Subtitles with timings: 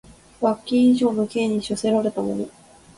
[0.39, 2.47] 罰金以上の刑に処せられた者